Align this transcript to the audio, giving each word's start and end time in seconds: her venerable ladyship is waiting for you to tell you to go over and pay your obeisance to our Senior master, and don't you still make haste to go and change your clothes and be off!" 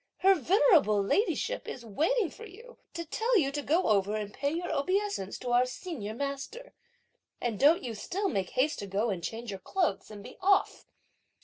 her 0.21 0.33
venerable 0.33 0.99
ladyship 0.99 1.67
is 1.67 1.85
waiting 1.85 2.31
for 2.31 2.47
you 2.47 2.79
to 2.91 3.05
tell 3.05 3.37
you 3.37 3.51
to 3.51 3.61
go 3.61 3.83
over 3.87 4.15
and 4.15 4.33
pay 4.33 4.51
your 4.51 4.71
obeisance 4.73 5.37
to 5.37 5.51
our 5.51 5.63
Senior 5.63 6.15
master, 6.15 6.73
and 7.39 7.59
don't 7.59 7.83
you 7.83 7.93
still 7.93 8.27
make 8.27 8.49
haste 8.49 8.79
to 8.79 8.87
go 8.87 9.11
and 9.11 9.23
change 9.23 9.51
your 9.51 9.59
clothes 9.59 10.09
and 10.09 10.23
be 10.23 10.37
off!" 10.41 10.87